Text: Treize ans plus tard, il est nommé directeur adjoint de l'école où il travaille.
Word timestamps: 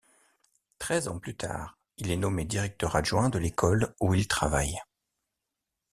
Treize 0.79 1.07
ans 1.09 1.19
plus 1.19 1.35
tard, 1.35 1.77
il 1.97 2.09
est 2.09 2.17
nommé 2.17 2.43
directeur 2.43 2.95
adjoint 2.95 3.29
de 3.29 3.37
l'école 3.37 3.93
où 4.01 4.15
il 4.15 4.27
travaille. 4.27 4.81